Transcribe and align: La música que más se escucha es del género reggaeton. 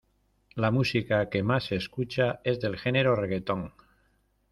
La 0.55 0.71
música 0.71 1.29
que 1.29 1.43
más 1.43 1.65
se 1.65 1.75
escucha 1.75 2.39
es 2.43 2.59
del 2.59 2.75
género 2.75 3.15
reggaeton. 3.15 3.71